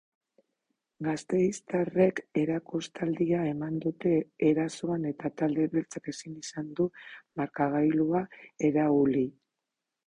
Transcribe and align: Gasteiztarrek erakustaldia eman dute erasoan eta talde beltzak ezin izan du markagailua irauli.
Gasteiztarrek 1.07 2.21
erakustaldia 2.43 3.43
eman 3.51 3.75
dute 3.85 4.15
erasoan 4.49 5.07
eta 5.13 5.33
talde 5.43 5.69
beltzak 5.77 6.13
ezin 6.15 6.43
izan 6.47 6.75
du 6.81 6.91
markagailua 7.43 8.27
irauli. 8.73 9.27